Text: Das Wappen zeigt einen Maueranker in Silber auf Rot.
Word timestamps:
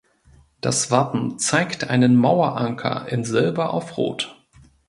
Das 0.61 0.89
Wappen 0.89 1.37
zeigt 1.37 1.91
einen 1.91 2.15
Maueranker 2.15 3.07
in 3.09 3.23
Silber 3.23 3.71
auf 3.71 3.97
Rot. 3.97 4.35